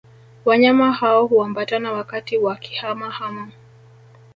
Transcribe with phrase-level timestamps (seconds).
[0.45, 3.51] Wanyama hao huambatana wakati wa kihama hama